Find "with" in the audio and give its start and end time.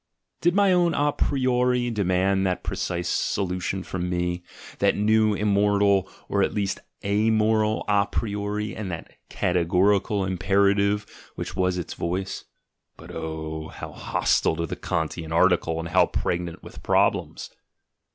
16.63-16.81